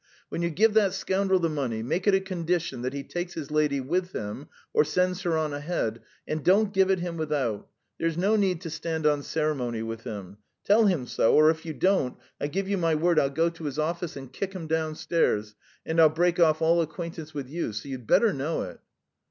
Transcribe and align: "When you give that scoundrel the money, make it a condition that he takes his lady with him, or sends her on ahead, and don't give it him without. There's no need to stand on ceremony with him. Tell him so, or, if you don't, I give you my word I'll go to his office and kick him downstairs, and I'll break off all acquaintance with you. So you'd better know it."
"When 0.29 0.41
you 0.41 0.49
give 0.49 0.73
that 0.73 0.95
scoundrel 0.95 1.37
the 1.37 1.47
money, 1.47 1.83
make 1.83 2.07
it 2.07 2.15
a 2.15 2.19
condition 2.21 2.81
that 2.81 2.93
he 2.93 3.03
takes 3.03 3.35
his 3.35 3.51
lady 3.51 3.79
with 3.79 4.13
him, 4.13 4.47
or 4.73 4.83
sends 4.83 5.21
her 5.21 5.37
on 5.37 5.53
ahead, 5.53 6.01
and 6.27 6.43
don't 6.43 6.73
give 6.73 6.89
it 6.89 6.97
him 6.97 7.17
without. 7.17 7.69
There's 7.99 8.17
no 8.17 8.35
need 8.35 8.61
to 8.61 8.71
stand 8.71 9.05
on 9.05 9.21
ceremony 9.21 9.83
with 9.83 10.03
him. 10.03 10.37
Tell 10.65 10.87
him 10.87 11.05
so, 11.05 11.35
or, 11.35 11.51
if 11.51 11.67
you 11.67 11.73
don't, 11.75 12.17
I 12.39 12.47
give 12.47 12.67
you 12.67 12.79
my 12.79 12.95
word 12.95 13.19
I'll 13.19 13.29
go 13.29 13.49
to 13.51 13.65
his 13.65 13.77
office 13.77 14.15
and 14.17 14.33
kick 14.33 14.53
him 14.53 14.65
downstairs, 14.65 15.53
and 15.85 16.01
I'll 16.01 16.09
break 16.09 16.39
off 16.39 16.63
all 16.63 16.81
acquaintance 16.81 17.35
with 17.35 17.47
you. 17.47 17.71
So 17.71 17.87
you'd 17.87 18.07
better 18.07 18.33
know 18.33 18.63
it." 18.63 18.79